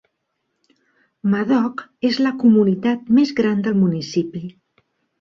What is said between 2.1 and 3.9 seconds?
és la comunitat més gran del